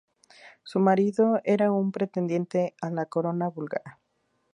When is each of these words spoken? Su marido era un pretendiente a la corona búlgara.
Su 0.63 0.79
marido 0.79 1.41
era 1.43 1.71
un 1.71 1.91
pretendiente 1.91 2.73
a 2.81 2.89
la 2.89 3.05
corona 3.05 3.49
búlgara. 3.49 3.99